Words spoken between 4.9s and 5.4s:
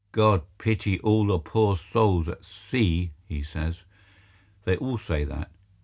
say